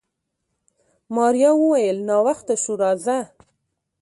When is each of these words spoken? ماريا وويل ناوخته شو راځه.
ماريا 1.15 1.51
وويل 1.61 1.97
ناوخته 2.09 2.55
شو 2.63 2.73
راځه. 2.83 3.17